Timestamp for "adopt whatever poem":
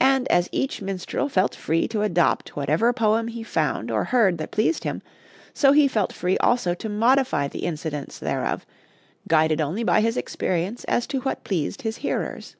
2.02-3.28